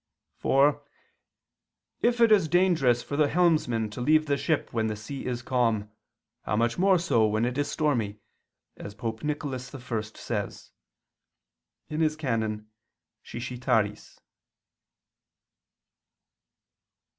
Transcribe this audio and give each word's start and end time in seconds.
For 0.35 0.81
"if 2.01 2.19
it 2.21 2.31
is 2.31 2.47
dangerous 2.47 3.03
for 3.03 3.15
the 3.15 3.27
helmsman 3.27 3.91
to 3.91 4.01
leave 4.01 4.25
the 4.25 4.35
ship 4.35 4.73
when 4.73 4.87
the 4.87 4.95
sea 4.95 5.27
is 5.27 5.43
calm, 5.43 5.91
how 6.41 6.55
much 6.55 6.79
more 6.79 6.97
so 6.97 7.27
when 7.27 7.45
it 7.45 7.55
is 7.55 7.69
stormy," 7.69 8.17
as 8.75 8.95
Pope 8.95 9.23
Nicholas 9.23 9.67
I 9.75 9.77
says 9.77 10.71
(cf. 11.91 11.95
VII, 11.95 11.97
qu. 11.99 12.05
i, 12.05 12.15
can. 12.15 12.67
Sciscitaris). 13.23 14.17